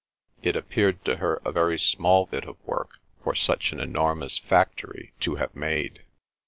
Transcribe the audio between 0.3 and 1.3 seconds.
It appeared to